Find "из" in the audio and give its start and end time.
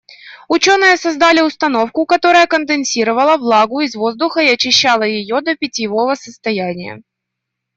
3.81-3.93